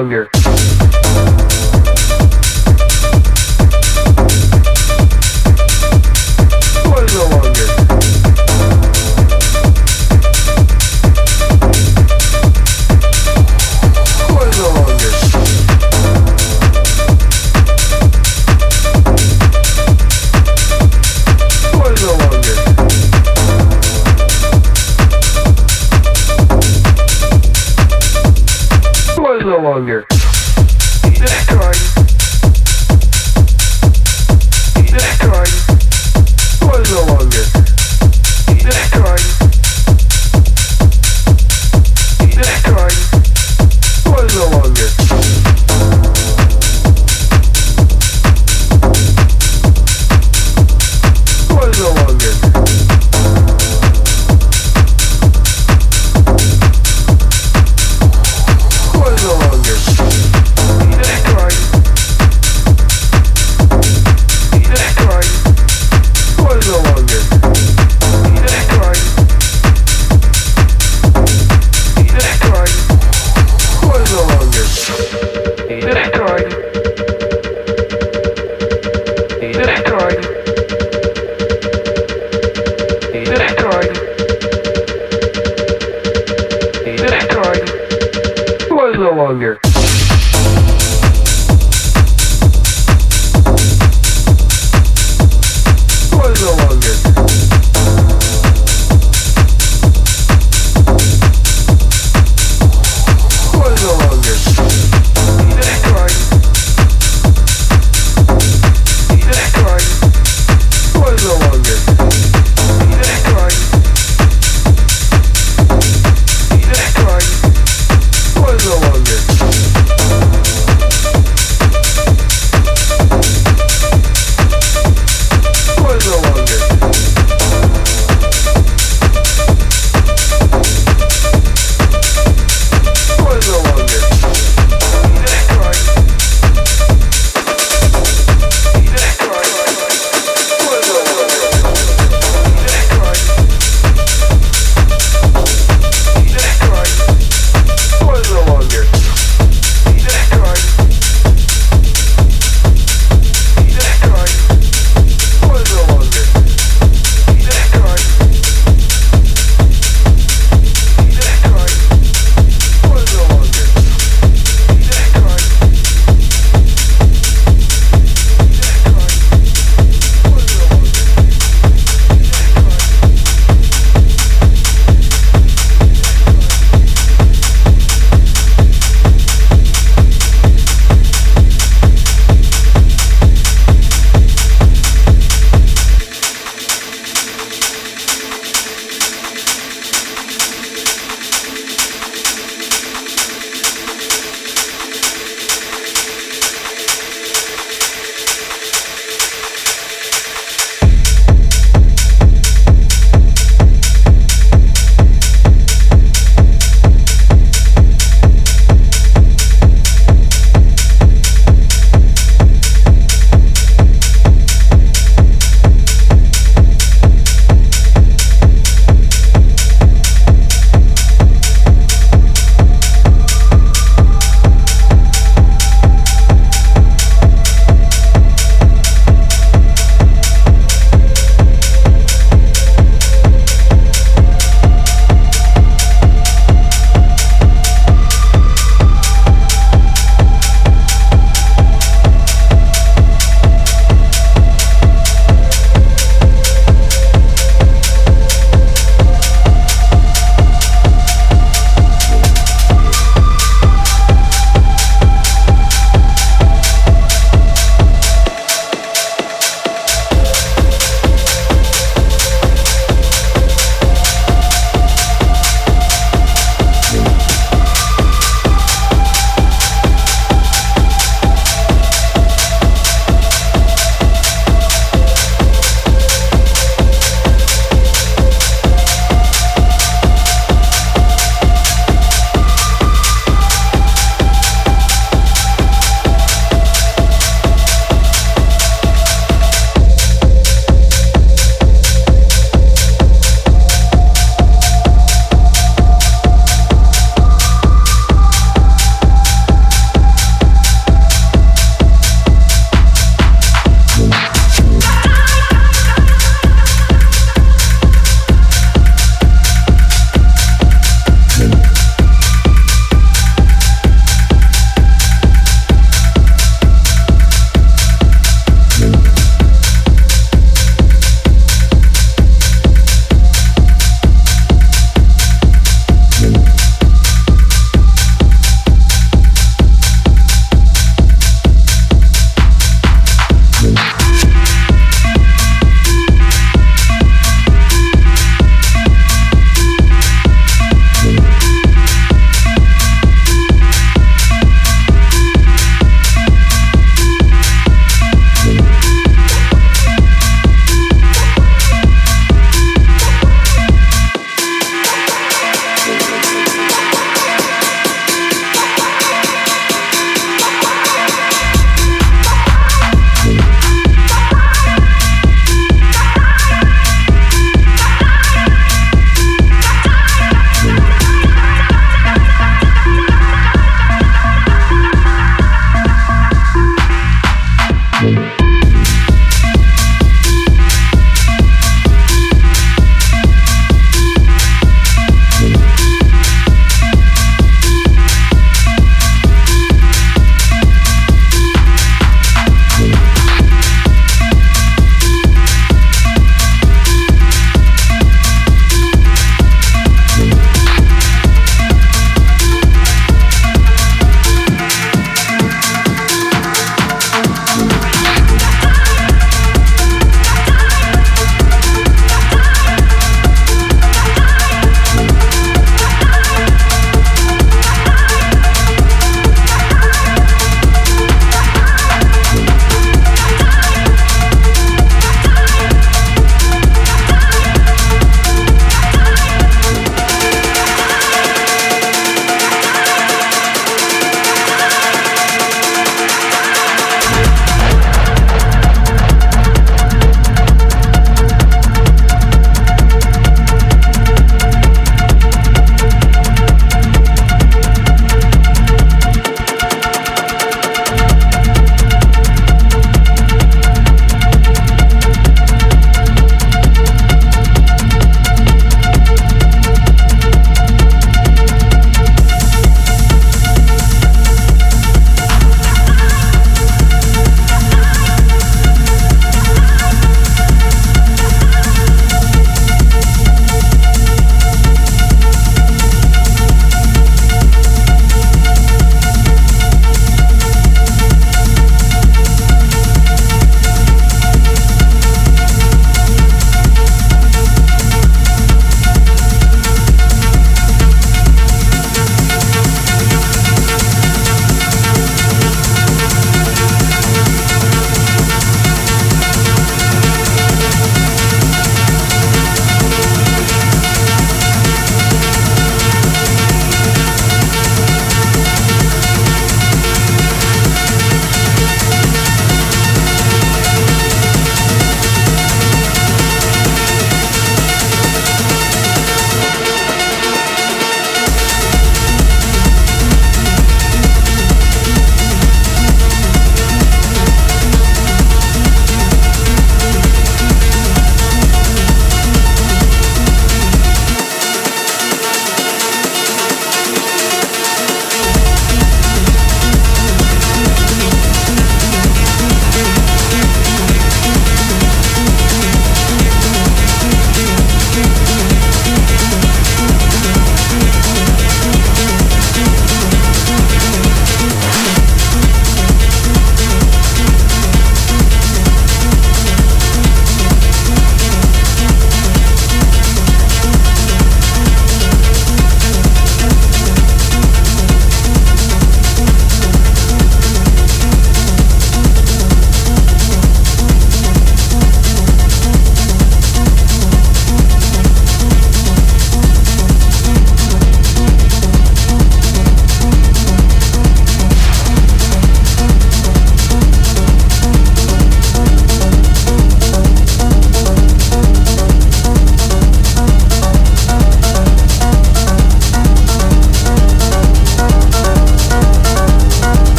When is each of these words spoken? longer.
longer. 0.00 0.39